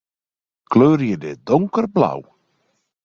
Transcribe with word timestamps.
Kleurje 0.71 1.15
dit 1.25 1.39
donkerblau. 1.51 2.19